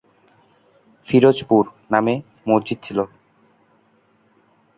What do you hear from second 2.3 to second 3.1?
মসজিদ ছিল।